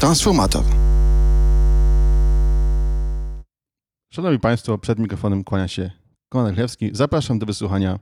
[0.00, 0.64] Transformator.
[4.10, 5.90] Szanowni Państwo, przed mikrofonem kłania się
[6.28, 6.90] Konrad Chlewski.
[6.92, 7.98] Zapraszam do wysłuchania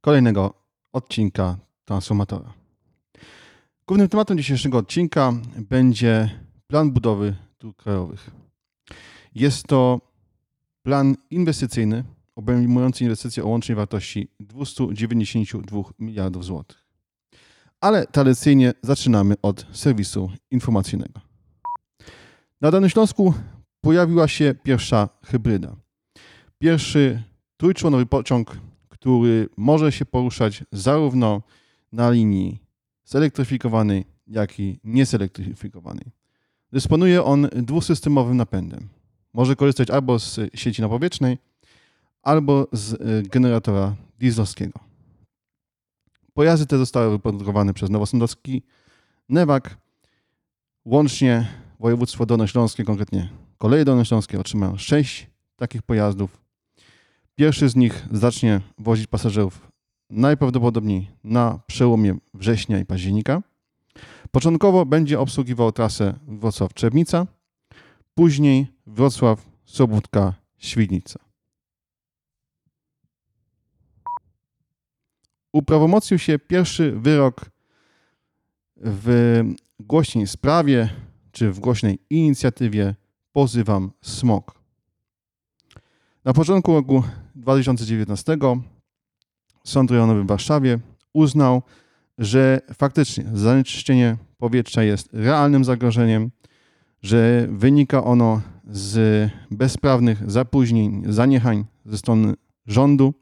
[0.00, 0.54] kolejnego
[0.92, 2.52] odcinka Transformatora.
[3.86, 6.30] Głównym tematem dzisiejszego odcinka będzie
[6.66, 8.30] plan budowy dróg krajowych.
[9.34, 10.00] Jest to
[10.82, 12.04] plan inwestycyjny
[12.36, 16.87] obejmujący inwestycje o łącznej wartości 292 miliardów złotych.
[17.80, 21.20] Ale tradycyjnie zaczynamy od serwisu informacyjnego.
[22.60, 23.34] Na Danym Śląsku
[23.80, 25.76] pojawiła się pierwsza hybryda.
[26.58, 27.22] Pierwszy
[27.56, 28.56] trójczłonowy pociąg,
[28.88, 31.42] który może się poruszać zarówno
[31.92, 32.58] na linii
[33.04, 36.04] zelektryfikowanej, jak i niezelektryfikowanej.
[36.72, 38.88] Dysponuje on dwusystemowym napędem.
[39.32, 41.38] Może korzystać albo z sieci napowietrznej,
[42.22, 44.80] albo z y, generatora dieslowskiego.
[46.38, 48.62] Pojazdy te zostały wyprodukowane przez Nowosądowski
[49.28, 49.78] Newak.
[50.84, 51.48] Łącznie
[51.80, 56.40] województwo dolnośląskie, konkretnie koleje dolnośląskie otrzymają 6 takich pojazdów.
[57.34, 59.68] Pierwszy z nich zacznie wozić pasażerów
[60.10, 63.42] najprawdopodobniej na przełomie września i października.
[64.30, 67.26] Początkowo będzie obsługiwał trasę Wrocław-Trzebnica,
[68.14, 71.27] później Wrocław-Sobótka-Świdnica.
[75.52, 77.50] Uprawomocnił się pierwszy wyrok
[78.76, 79.42] w
[79.80, 80.88] głośnej sprawie,
[81.32, 82.94] czy w głośnej inicjatywie
[83.32, 84.58] Pozywam Smog.
[86.24, 87.02] Na początku roku
[87.34, 88.36] 2019
[89.64, 90.78] Sąd Rejonowy w Warszawie
[91.12, 91.62] uznał,
[92.18, 96.30] że faktycznie zanieczyszczenie powietrza jest realnym zagrożeniem,
[97.02, 98.40] że wynika ono
[98.70, 102.34] z bezprawnych zapóźnień, zaniechań ze strony
[102.66, 103.14] rządu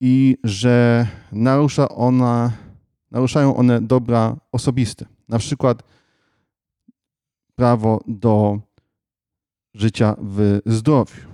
[0.00, 2.52] i że narusza ona,
[3.10, 5.06] naruszają one dobra osobiste.
[5.28, 5.82] Na przykład
[7.54, 8.60] prawo do
[9.74, 11.28] życia w zdrowiu.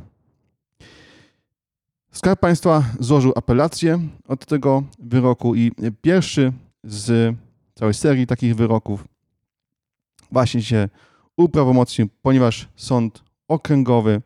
[2.12, 5.72] Skarb Państwa złożył apelację od tego wyroku i
[6.02, 6.52] pierwszy
[6.84, 7.36] z
[7.74, 9.04] całej serii takich wyroków
[10.32, 10.88] właśnie się
[11.36, 14.22] uprawomocnił, ponieważ sąd okręgowy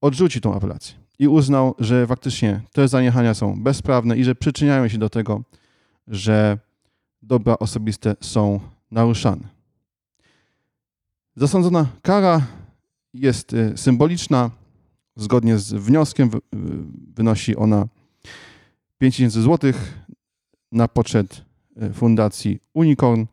[0.00, 4.98] odrzucił tą apelację i uznał, że faktycznie te zaniechania są bezprawne i że przyczyniają się
[4.98, 5.42] do tego,
[6.08, 6.58] że
[7.22, 9.48] dobra osobiste są naruszane.
[11.36, 12.46] Zasądzona kara
[13.14, 14.50] jest y, symboliczna.
[15.16, 16.30] Zgodnie z wnioskiem
[17.14, 17.86] wynosi ona
[18.98, 19.72] 5000 zł
[20.72, 21.44] na poczet
[21.82, 23.24] y, Fundacji Unicorn,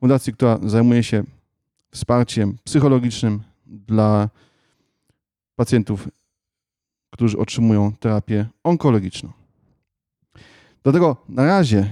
[0.00, 1.24] fundacji, która zajmuje się
[1.90, 4.28] wsparciem psychologicznym dla
[5.56, 6.08] pacjentów
[7.16, 9.32] którzy otrzymują terapię onkologiczną.
[10.82, 11.90] Dlatego na razie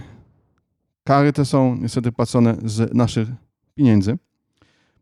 [1.05, 3.29] kary te są niestety płacone z naszych
[3.75, 4.19] pieniędzy,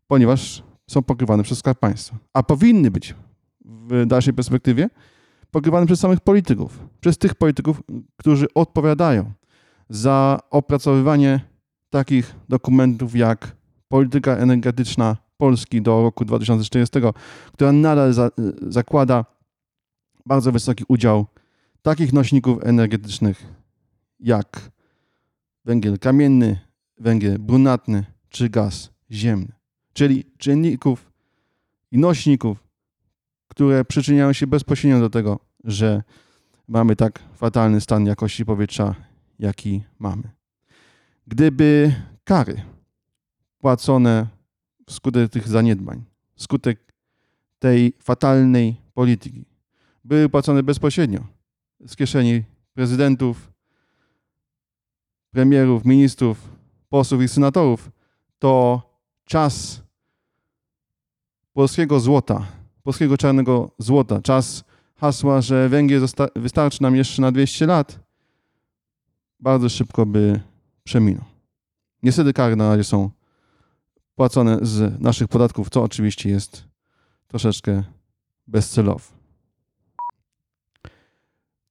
[0.07, 2.17] ponieważ są pokrywane przez Skarb Państwa.
[2.33, 3.15] A powinny być
[3.65, 4.89] w dalszej perspektywie
[5.51, 7.81] pokrywane przez samych polityków, przez tych polityków,
[8.17, 9.31] którzy odpowiadają
[9.89, 11.39] za opracowywanie
[11.89, 13.55] takich dokumentów jak
[13.87, 16.99] polityka energetyczna Polski do roku 2040,
[17.53, 18.29] która nadal za,
[18.61, 19.25] zakłada
[20.25, 21.25] bardzo wysoki udział
[21.81, 23.45] takich nośników energetycznych
[24.19, 24.71] jak
[25.65, 26.59] węgiel kamienny,
[26.99, 29.51] węgiel brunatny czy gaz ziemny,
[29.93, 31.11] czyli czynników
[31.91, 32.67] i nośników,
[33.47, 36.03] które przyczyniają się bezpośrednio do tego, że
[36.67, 38.95] mamy tak fatalny stan jakości powietrza,
[39.39, 40.23] jaki mamy.
[41.27, 42.61] Gdyby kary
[43.57, 44.27] płacone
[44.87, 46.03] wskutek tych zaniedbań,
[46.35, 46.93] wskutek
[47.59, 49.52] tej fatalnej polityki
[50.03, 51.19] były płacone bezpośrednio
[51.85, 52.43] z kieszeni
[52.73, 53.51] prezydentów,
[55.31, 56.49] premierów, ministrów,
[56.89, 57.91] posłów i senatorów,
[58.39, 58.81] to
[59.25, 59.81] czas
[61.53, 62.45] polskiego złota,
[62.83, 64.63] polskiego czarnego złota, czas
[64.95, 66.01] hasła, że węgiel
[66.35, 67.99] wystarczy nam jeszcze na 200 lat,
[69.39, 70.41] bardzo szybko by
[70.83, 71.23] przeminął.
[72.03, 73.09] Niestety kary na razie są
[74.15, 76.63] płacone z naszych podatków, co oczywiście jest
[77.27, 77.83] troszeczkę
[78.47, 79.12] bezcelowe.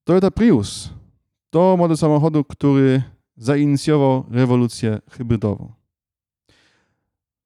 [0.05, 0.91] Toyota Prius
[1.51, 3.03] to model samochodu, który
[3.37, 5.73] zainicjował rewolucję hybrydową.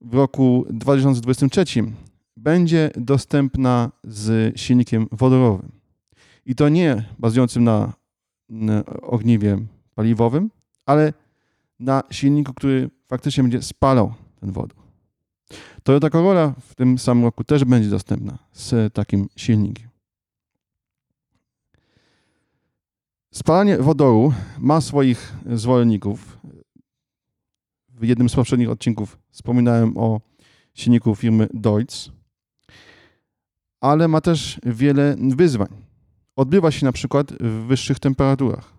[0.00, 1.64] W roku 2023
[2.36, 5.72] będzie dostępna z silnikiem wodorowym.
[6.46, 7.92] I to nie bazującym na
[9.02, 9.58] ogniwie
[9.94, 10.50] paliwowym,
[10.86, 11.12] ale
[11.80, 14.78] na silniku, który faktycznie będzie spalał ten wodór.
[15.82, 19.85] Toyota Corolla w tym samym roku też będzie dostępna z takim silnikiem.
[23.36, 26.38] Spalanie wodoru ma swoich zwolenników.
[27.88, 30.20] w jednym z poprzednich odcinków wspominałem o
[30.74, 32.12] silniku firmy Deutz,
[33.80, 35.68] ale ma też wiele wyzwań.
[36.36, 38.72] Odbywa się na przykład w wyższych temperaturach,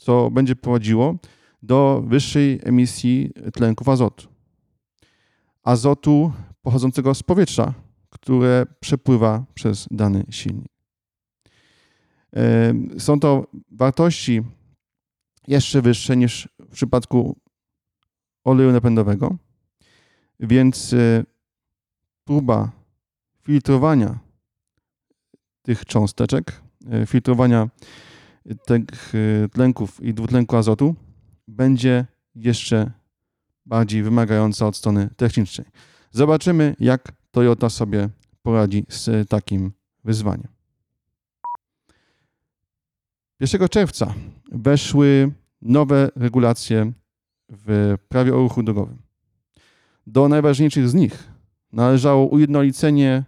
[0.00, 1.16] co będzie prowadziło
[1.62, 4.28] do wyższej emisji tlenków azotu.
[5.62, 6.32] Azotu
[6.62, 7.74] pochodzącego z powietrza,
[8.10, 10.71] które przepływa przez dany silnik.
[12.98, 14.42] Są to wartości
[15.48, 17.36] jeszcze wyższe niż w przypadku
[18.44, 19.36] oleju napędowego,
[20.40, 21.24] więc e,
[22.24, 22.70] próba
[23.42, 24.18] filtrowania
[25.62, 27.68] tych cząsteczek, e, filtrowania
[28.66, 30.94] tych e, tlenków i dwutlenku azotu
[31.48, 32.92] będzie jeszcze
[33.66, 35.66] bardziej wymagająca od strony technicznej.
[36.10, 38.08] Zobaczymy, jak Toyota sobie
[38.42, 39.72] poradzi z takim
[40.04, 40.61] wyzwaniem.
[43.42, 44.14] 1 czerwca
[44.52, 46.92] weszły nowe regulacje
[47.48, 48.98] w prawie o ruchu drogowym.
[50.06, 51.28] Do najważniejszych z nich
[51.72, 53.24] należało ujednolicenie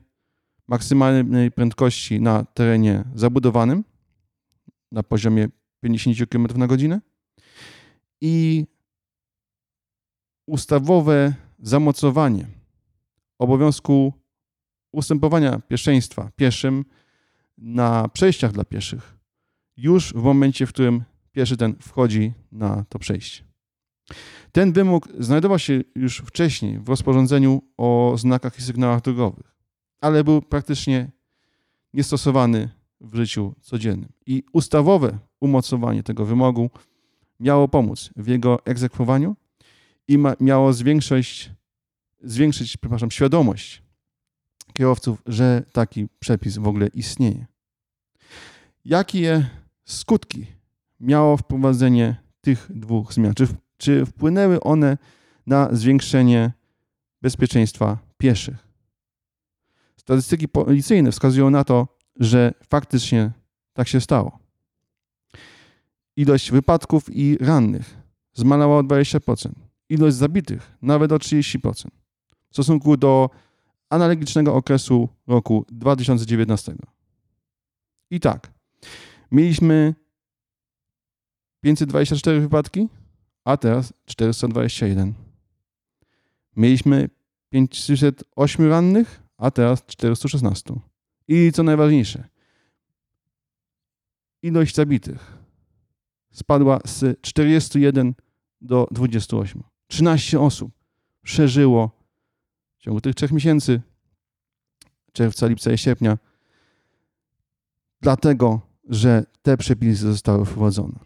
[0.68, 3.84] maksymalnej prędkości na terenie zabudowanym
[4.92, 5.48] na poziomie
[5.80, 7.00] 50 km na godzinę
[8.20, 8.66] i
[10.46, 12.46] ustawowe zamocowanie
[13.38, 14.12] obowiązku
[14.92, 16.84] ustępowania pierwszeństwa pieszym
[17.58, 19.13] na przejściach dla pieszych
[19.76, 23.44] już w momencie, w którym pieszy ten wchodzi na to przejście.
[24.52, 29.56] Ten wymóg znajdował się już wcześniej w rozporządzeniu o znakach i sygnałach drogowych,
[30.00, 31.10] ale był praktycznie
[31.94, 32.68] niestosowany
[33.00, 34.12] w życiu codziennym.
[34.26, 36.70] I ustawowe umocowanie tego wymogu
[37.40, 39.36] miało pomóc w jego egzekwowaniu
[40.08, 41.50] i ma, miało zwiększyć,
[42.22, 43.82] zwiększyć przepraszam, świadomość
[44.72, 47.46] kierowców, że taki przepis w ogóle istnieje.
[48.84, 49.50] Jakie
[49.84, 50.46] skutki
[51.00, 53.34] miało wprowadzenie tych dwóch zmian?
[53.34, 53.46] Czy,
[53.76, 54.98] czy wpłynęły one
[55.46, 56.52] na zwiększenie
[57.22, 58.68] bezpieczeństwa pieszych?
[59.96, 61.88] Statystyki policyjne wskazują na to,
[62.20, 63.30] że faktycznie
[63.72, 64.38] tak się stało.
[66.16, 67.96] Ilość wypadków i rannych
[68.34, 69.50] zmalała o 20%.
[69.88, 71.88] Ilość zabitych nawet o 30%
[72.50, 73.30] w stosunku do
[73.90, 76.74] analogicznego okresu roku 2019.
[78.10, 78.52] I tak,
[79.34, 79.94] mieliśmy
[81.60, 82.88] 524 wypadki,
[83.44, 85.14] a teraz 421.
[86.56, 87.08] Mieliśmy
[87.50, 90.74] 508 rannych, a teraz 416.
[91.28, 92.28] I co najważniejsze,
[94.42, 95.38] ilość zabitych
[96.32, 98.14] spadła z 41
[98.60, 99.62] do 28.
[99.86, 100.72] 13 osób
[101.22, 101.90] przeżyło
[102.78, 103.80] w ciągu tych trzech miesięcy,
[105.12, 106.18] czerwca, lipca i sierpnia,
[108.00, 110.98] dlatego, że te przepisy zostały wprowadzone.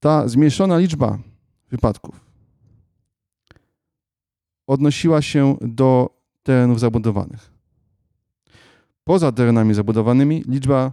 [0.00, 1.18] Ta zmniejszona liczba
[1.70, 2.30] wypadków
[4.66, 6.10] odnosiła się do
[6.42, 7.52] terenów zabudowanych.
[9.04, 10.92] Poza terenami zabudowanymi liczba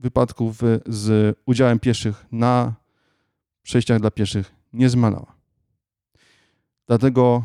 [0.00, 2.74] wypadków z udziałem pieszych na
[3.62, 5.34] przejściach dla pieszych nie zmalała.
[6.86, 7.44] Dlatego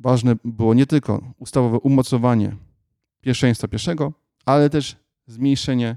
[0.00, 2.56] ważne było nie tylko ustawowe umocowanie
[3.20, 4.12] pierwszeństwa pieszego,
[4.46, 5.96] ale też zmniejszenie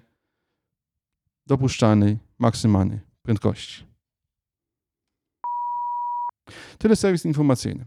[1.47, 3.85] dopuszczalnej maksymalnej prędkości.
[6.77, 7.85] Tyle serwis informacyjny.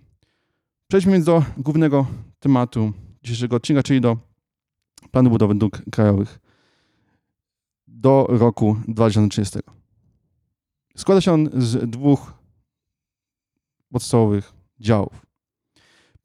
[0.89, 2.07] Przejdźmy więc do głównego
[2.39, 2.93] tematu
[3.23, 4.17] dzisiejszego odcinka, czyli do
[5.11, 6.39] planu budowy dróg krajowych
[7.87, 9.59] do roku 2030.
[10.97, 12.33] Składa się on z dwóch
[13.93, 15.26] podstawowych działów.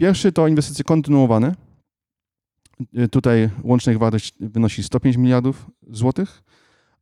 [0.01, 1.55] Pierwszy to inwestycje kontynuowane.
[3.11, 6.43] Tutaj łączna ich wartość wynosi 105 miliardów złotych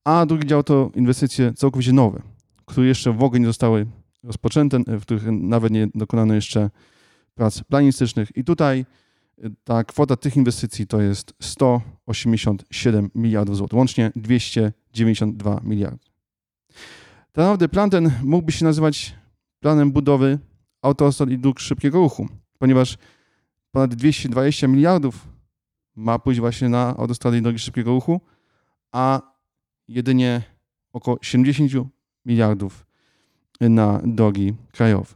[0.04, 2.22] a drugi dział to inwestycje całkowicie nowe,
[2.66, 3.86] które jeszcze w ogóle nie zostały
[4.24, 6.70] rozpoczęte, w których nawet nie dokonano jeszcze
[7.36, 8.38] prac planistycznych.
[8.38, 8.86] I tutaj
[9.44, 16.06] e, ta kwota tych inwestycji to jest 187 miliardów złotych, łącznie 292 miliardy.
[17.32, 19.16] Tak naprawdę plan ten mógłby się nazywać
[19.60, 20.40] planem budowy
[20.82, 22.28] autostrad i dróg szybkiego ruchu,
[22.60, 22.98] ponieważ
[23.72, 25.28] ponad 220 miliardów
[25.96, 28.22] ma pójść właśnie na autostrady i drogi szybkiego ruchu,
[28.92, 29.22] a
[29.88, 30.42] jedynie
[30.94, 31.72] około 70
[32.26, 32.86] miliardów
[33.62, 35.14] na drogi krajowe.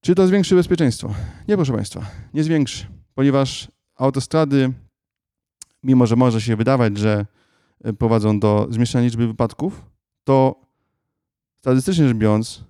[0.00, 1.14] Czy to zwiększy bezpieczeństwo?
[1.48, 4.72] Nie, proszę Państwa, nie zwiększy, ponieważ autostrady,
[5.82, 7.26] mimo że może się wydawać, że
[7.98, 9.86] prowadzą do zmniejszenia liczby wypadków,
[10.24, 10.60] to
[11.60, 12.64] statystycznie rzecz biorąc,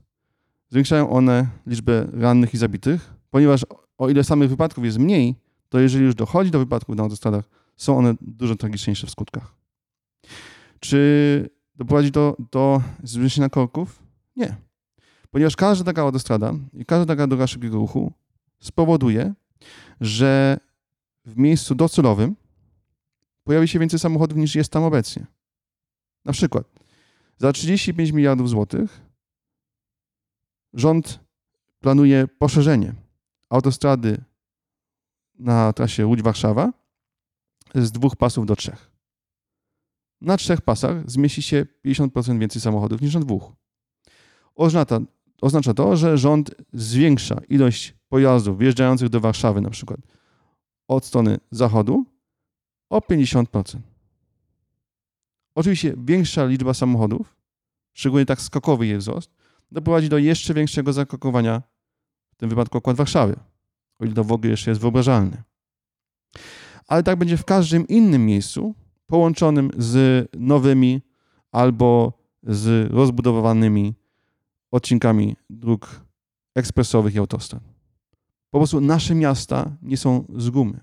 [0.69, 3.67] zwiększają one liczbę rannych i zabitych, ponieważ
[3.99, 5.35] o ile samych wypadków jest mniej,
[5.69, 7.45] to jeżeli już dochodzi do wypadków na autostradach,
[7.77, 9.55] są one dużo tragiczniejsze w skutkach.
[10.81, 14.03] Czy doprowadzi to do zwiększenia korków?
[14.37, 14.57] Nie.
[15.31, 18.13] Ponieważ każda taka autostrada i każda taka droga szybkiego ruchu
[18.61, 19.35] spowoduje,
[20.01, 20.59] że
[21.25, 22.37] w miejscu docelowym
[23.45, 25.27] pojawi się więcej samochodów niż jest tam obecnie.
[26.25, 26.67] Na przykład
[27.39, 29.06] za 35 miliardów złotych
[30.77, 31.21] rząd
[31.81, 32.95] planuje poszerzenie
[33.51, 34.25] autostrady
[35.39, 36.73] na trasie Łódź-Warszawa
[37.75, 38.91] z dwóch pasów do trzech.
[40.21, 43.53] Na trzech pasach zmieści się 50% więcej samochodów niż na dwóch.
[44.55, 45.01] Oznacza,
[45.43, 50.01] oznacza to, że rząd zwiększa ilość pojazdów wjeżdżających do Warszawy na przykład
[50.89, 52.05] od strony zachodu
[52.91, 53.79] o 50%.
[55.55, 57.37] Oczywiście większa liczba samochodów,
[57.93, 59.31] szczególnie tak skokowy jej wzrost,
[59.71, 61.63] doprowadzi do jeszcze większego zakokowania,
[62.33, 63.37] w tym wypadku okład Warszawy,
[63.99, 65.43] o ile to w ogóle jeszcze jest wyobrażalne.
[66.87, 68.75] Ale tak będzie w każdym innym miejscu
[69.07, 71.03] połączonym z nowymi
[71.53, 73.95] albo z rozbudowanymi
[74.71, 76.01] odcinkami dróg
[76.55, 77.63] ekspresowych i autostrad.
[78.51, 80.81] Po prostu nasze miasta nie są z gumy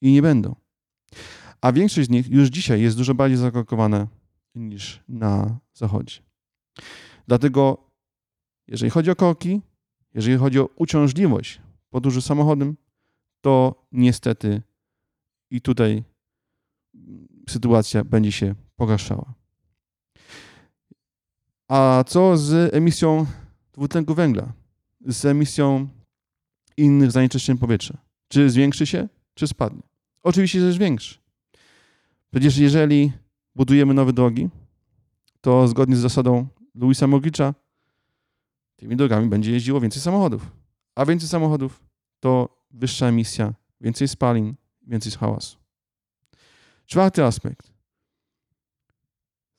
[0.00, 0.56] i nie będą.
[1.60, 4.06] A większość z nich już dzisiaj jest dużo bardziej zakorkowana
[4.54, 6.16] niż na zachodzie.
[7.28, 7.91] Dlatego,
[8.68, 9.60] jeżeli chodzi o korki,
[10.14, 12.76] jeżeli chodzi o uciążliwość podróży samochodem,
[13.40, 14.62] to niestety
[15.50, 16.04] i tutaj
[17.48, 19.34] sytuacja będzie się pogarszała.
[21.68, 23.26] A co z emisją
[23.72, 24.52] dwutlenku węgla?
[25.06, 25.88] Z emisją
[26.76, 27.98] innych zanieczyszczeń powietrza?
[28.28, 29.82] Czy zwiększy się, czy spadnie?
[30.22, 31.18] Oczywiście, że zwiększy.
[32.30, 33.12] Przecież jeżeli
[33.54, 34.48] budujemy nowe drogi,
[35.40, 37.54] to zgodnie z zasadą Louisa Moglicza
[38.82, 40.50] tymi drogami będzie jeździło więcej samochodów.
[40.94, 41.80] A więcej samochodów
[42.20, 44.54] to wyższa emisja, więcej spalin,
[44.86, 45.58] więcej hałasu.
[46.86, 47.72] Czwarty aspekt.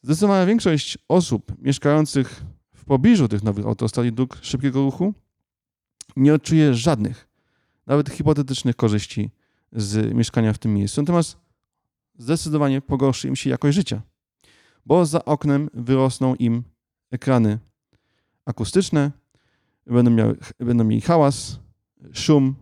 [0.01, 5.13] Zdecydowana większość osób mieszkających w pobliżu tych nowych autostrad i dróg szybkiego ruchu
[6.15, 7.27] nie odczuje żadnych,
[7.87, 9.31] nawet hipotetycznych korzyści
[9.71, 11.01] z mieszkania w tym miejscu.
[11.01, 11.37] Natomiast
[12.17, 14.01] zdecydowanie pogorszy im się jakość życia,
[14.85, 16.63] bo za oknem wyrosną im
[17.11, 17.59] ekrany
[18.45, 19.12] akustyczne,
[19.85, 21.59] będą, miały, będą mieli hałas,
[22.13, 22.55] szum,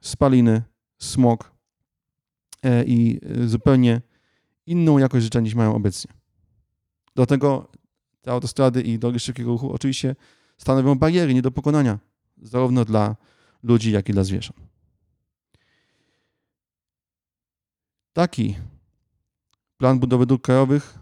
[0.00, 0.62] spaliny,
[0.98, 1.52] smog
[2.62, 4.00] e, i zupełnie
[4.66, 6.12] inną jakość życia niż mają obecnie.
[7.14, 7.68] Do tego
[8.22, 10.16] te autostrady i drogi szybkiego ruchu oczywiście
[10.56, 11.98] stanowią bariery nie do pokonania,
[12.36, 13.16] zarówno dla
[13.62, 14.58] ludzi, jak i dla zwierząt.
[18.12, 18.56] Taki
[19.76, 20.98] plan budowy dróg krajowych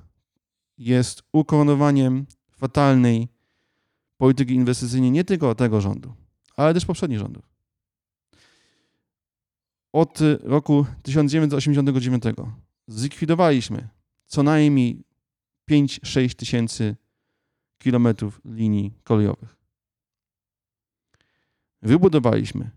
[0.79, 3.29] jest ukoronowaniem fatalnej
[4.17, 6.15] polityki inwestycyjnej nie tylko tego rządu,
[6.57, 7.57] ale też poprzednich rządów.
[9.93, 12.25] Od roku 1989
[12.87, 13.89] zlikwidowaliśmy
[14.27, 15.05] co najmniej
[15.71, 16.97] 5-6 tysięcy
[17.79, 19.57] kilometrów linii kolejowych.
[21.83, 22.71] Wybudowaliśmy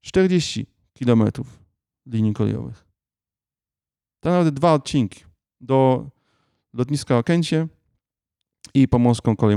[0.00, 1.58] 40 kilometrów
[2.06, 2.86] linii kolejowych.
[4.20, 5.24] To nawet dwa odcinki
[5.60, 6.10] do
[6.72, 7.68] lotniska Okęcie
[8.76, 9.56] i pomorską kolej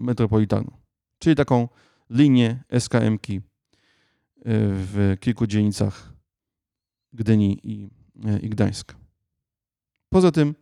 [0.00, 0.70] metropolitalną,
[1.18, 1.68] czyli taką
[2.10, 3.40] linię SKM-ki e,
[4.72, 6.12] w kilku dzielnicach
[7.12, 7.90] Gdyni i,
[8.24, 8.94] e, i Gdańska.
[10.08, 10.54] Poza tym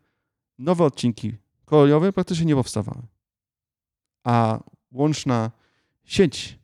[0.59, 1.33] nowe odcinki
[1.65, 3.03] kolejowe praktycznie nie powstawały,
[4.25, 4.61] a
[4.93, 5.51] łączna
[6.05, 6.59] sieć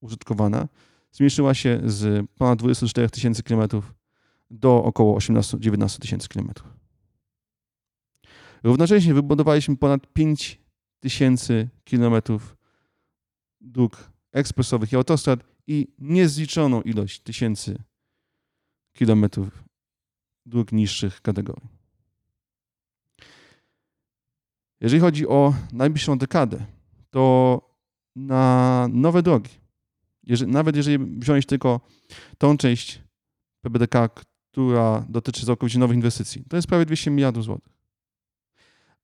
[0.00, 0.68] użytkowana
[1.12, 3.94] zmniejszyła się z ponad 24 tysięcy kilometrów
[4.50, 6.68] do około 18-19 tysięcy kilometrów.
[8.62, 10.61] Równocześnie wybudowaliśmy ponad 5
[11.02, 12.56] tysięcy kilometrów
[13.60, 17.82] dróg ekspresowych i autostrad i niezliczoną ilość tysięcy
[18.92, 19.64] kilometrów
[20.46, 21.68] dróg niższych kategorii.
[24.80, 26.66] Jeżeli chodzi o najbliższą dekadę,
[27.10, 27.60] to
[28.16, 29.50] na nowe drogi,
[30.22, 31.80] jeżeli, nawet jeżeli wziąć tylko
[32.38, 33.02] tą część
[33.60, 37.72] PBDK, która dotyczy całkowicie nowych inwestycji, to jest prawie 200 miliardów złotych.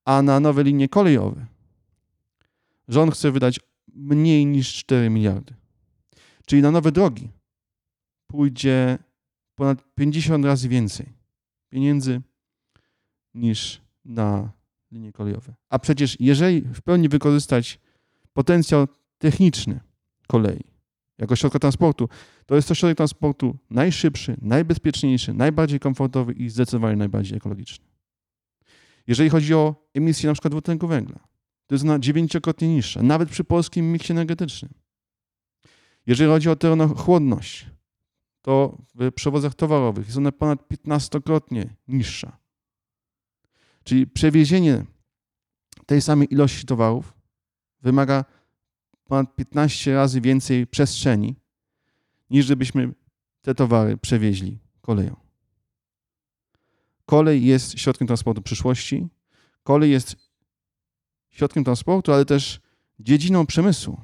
[0.04, 1.46] A na nowe linie kolejowe
[2.88, 3.60] rząd chce wydać
[3.94, 5.54] mniej niż 4 miliardy.
[6.46, 7.28] Czyli na nowe drogi
[8.26, 8.98] pójdzie
[9.54, 11.06] ponad 50 razy więcej
[11.70, 12.22] pieniędzy
[13.34, 14.52] niż na
[14.92, 15.54] linie kolejowe.
[15.68, 17.80] A przecież jeżeli w pełni wykorzystać
[18.32, 18.86] potencjał
[19.18, 19.80] techniczny
[20.26, 20.64] kolei
[21.18, 22.08] jako środka transportu,
[22.46, 27.86] to jest to środek transportu najszybszy, najbezpieczniejszy, najbardziej komfortowy i zdecydowanie najbardziej ekologiczny.
[29.06, 31.27] Jeżeli chodzi o emisję na przykład dwutlenku węgla,
[31.68, 34.74] to jest ona dziewięciokrotnie niższa, nawet przy polskim miksie energetycznym.
[36.06, 37.66] Jeżeli chodzi o termochłodność,
[38.42, 42.38] to w przewozach towarowych jest ona ponad 15-krotnie niższa.
[43.84, 44.84] Czyli przewiezienie
[45.86, 47.14] tej samej ilości towarów
[47.82, 48.24] wymaga
[49.04, 51.36] ponad 15 razy więcej przestrzeni,
[52.30, 52.92] niż gdybyśmy
[53.42, 55.16] te towary przewieźli koleją.
[57.06, 59.08] Kolej jest środkiem transportu przyszłości.
[59.62, 60.27] Kolej jest
[61.38, 62.60] środkiem transportu, ale też
[63.00, 64.00] dziedziną przemysłu,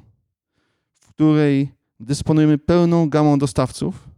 [1.00, 4.08] w której dysponujemy pełną gamą dostawców,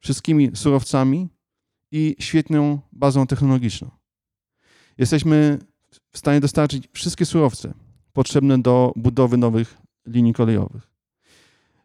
[0.00, 1.28] wszystkimi surowcami
[1.92, 3.90] i świetną bazą technologiczną.
[4.98, 5.58] Jesteśmy
[6.12, 7.74] w stanie dostarczyć wszystkie surowce
[8.12, 10.90] potrzebne do budowy nowych linii kolejowych.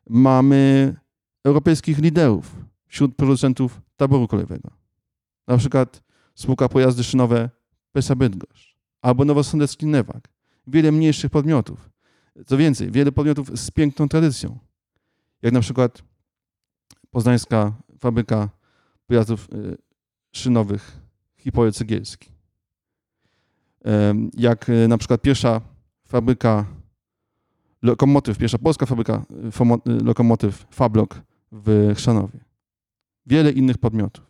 [0.09, 0.95] Mamy
[1.43, 2.55] europejskich liderów
[2.87, 4.69] wśród producentów taboru kolejowego.
[5.47, 6.03] Na przykład
[6.35, 7.49] spółka Pojazdy Szynowe
[7.91, 8.68] Pesa Bydgoszcz
[9.01, 10.29] albo Nowosądecki Newak.
[10.67, 11.89] Wiele mniejszych podmiotów.
[12.45, 14.59] Co więcej, wiele podmiotów z piękną tradycją.
[15.41, 16.03] Jak na przykład
[17.11, 18.49] poznańska fabryka
[19.07, 19.77] pojazdów y,
[20.31, 21.01] szynowych
[21.37, 22.31] Hipoje Cegielski.
[24.33, 25.61] Jak y, na przykład pierwsza
[26.07, 26.65] fabryka
[27.81, 29.25] lokomotyw, pierwsza polska fabryka
[29.87, 32.39] y, lokomotyw Fablok w Chrzanowie.
[33.25, 34.25] Wiele innych podmiotów.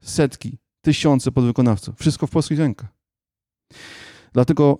[0.00, 1.98] Setki, tysiące podwykonawców.
[1.98, 2.93] Wszystko w polskich rękach.
[4.32, 4.78] Dlatego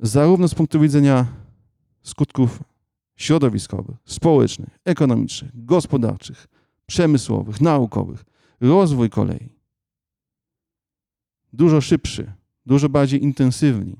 [0.00, 1.26] zarówno z punktu widzenia
[2.02, 2.62] skutków
[3.16, 6.46] środowiskowych, społecznych, ekonomicznych, gospodarczych,
[6.86, 8.24] przemysłowych, naukowych,
[8.60, 9.58] rozwój kolei
[11.52, 12.32] dużo szybszy,
[12.66, 13.96] dużo bardziej intensywny,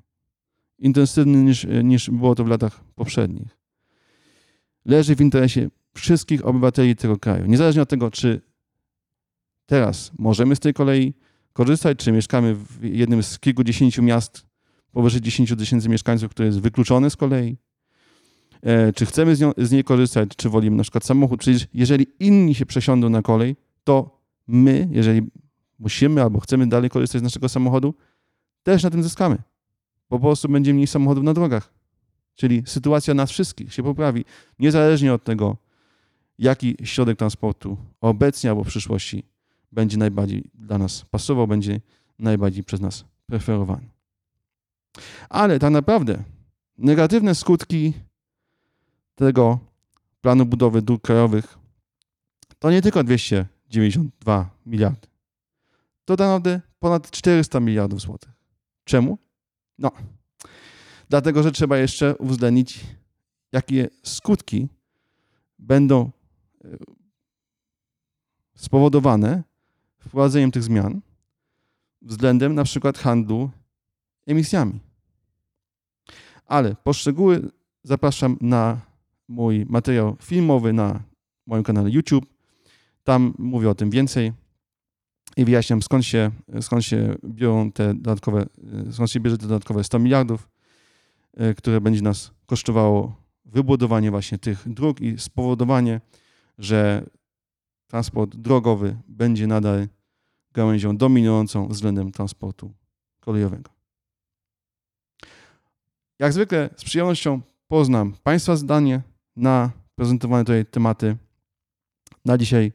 [0.79, 3.59] intensywny niż, niż było to w latach poprzednich.
[4.85, 7.47] Leży w interesie wszystkich obywateli tego kraju.
[7.47, 8.41] Niezależnie od tego, czy
[9.67, 11.15] teraz możemy z tej kolei
[11.59, 14.47] korzystać, czy mieszkamy w jednym z kilkudziesięciu miast
[14.93, 17.57] powyżej 10 tysięcy mieszkańców, które jest wykluczone z kolei,
[18.63, 21.41] e, czy chcemy z, nią, z niej korzystać, czy wolimy na przykład samochód.
[21.41, 25.23] Przecież jeżeli inni się przesiądą na kolej, to my, jeżeli
[25.79, 27.95] musimy albo chcemy dalej korzystać z naszego samochodu,
[28.63, 29.39] też na tym zyskamy.
[30.09, 31.75] Po prostu będzie mniej samochodów na drogach.
[32.35, 34.25] Czyli sytuacja nas wszystkich się poprawi,
[34.59, 35.57] niezależnie od tego,
[36.39, 39.38] jaki środek transportu obecnie albo w przyszłości
[39.73, 41.81] będzie najbardziej dla nas pasował, będzie
[42.19, 43.89] najbardziej przez nas preferowany.
[45.29, 46.25] Ale tak naprawdę
[46.79, 47.93] negatywne skutki
[49.15, 49.59] tego
[50.21, 51.59] planu budowy dróg krajowych
[52.59, 55.09] to nie tylko 292 miliardy.
[56.05, 58.31] To tak naprawdę ponad 400 miliardów złotych.
[58.85, 59.19] Czemu?
[59.79, 59.93] No,
[61.09, 62.81] dlatego, że trzeba jeszcze uwzględnić,
[63.53, 64.69] jakie skutki
[65.59, 66.11] będą
[66.65, 66.69] e,
[68.57, 69.43] spowodowane
[70.09, 71.01] wprowadzeniem tych zmian
[72.03, 73.51] względem na przykład handlu
[74.27, 74.81] emisjami.
[76.47, 77.51] Ale poszczegóły
[77.83, 78.81] zapraszam na
[79.29, 81.03] mój materiał filmowy na
[81.47, 82.27] moim kanale YouTube.
[83.05, 84.33] Tam mówię o tym więcej
[85.37, 88.47] i wyjaśniam skąd się, skąd się biorą te dodatkowe,
[88.91, 90.49] skąd się bierze te dodatkowe 100 miliardów,
[91.37, 96.01] e, które będzie nas kosztowało wybudowanie właśnie tych dróg i spowodowanie,
[96.59, 97.07] że
[97.87, 99.89] transport drogowy będzie nadal
[100.59, 102.73] gałęzią dominującą względem transportu
[103.21, 103.71] kolejowego.
[106.19, 109.03] Jak zwykle z przyjemnością poznam Państwa zdanie
[109.37, 111.17] na prezentowane tutaj tematy.
[112.25, 112.73] Na dzisiaj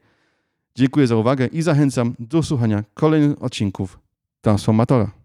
[0.75, 3.99] dziękuję za uwagę i zachęcam do słuchania kolejnych odcinków
[4.41, 5.22] Transformatora.